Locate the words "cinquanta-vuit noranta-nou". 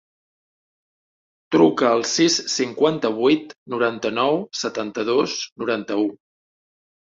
2.53-4.41